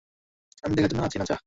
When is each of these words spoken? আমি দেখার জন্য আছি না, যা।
আমি 0.63 0.73
দেখার 0.75 0.89
জন্য 0.91 1.03
আছি 1.03 1.17
না, 1.17 1.25
যা। 1.25 1.37